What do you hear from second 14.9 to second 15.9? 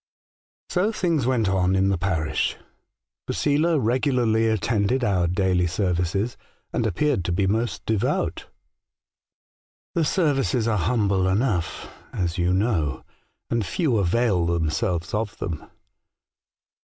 of them.